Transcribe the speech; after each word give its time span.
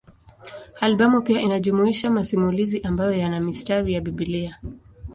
Albamu 0.81 1.21
pia 1.21 1.41
inajumuisha 1.41 2.09
masimulizi 2.11 2.81
ambayo 2.81 3.11
yana 3.11 3.39
mistari 3.39 3.93
ya 3.93 4.01
Biblia. 4.01 4.59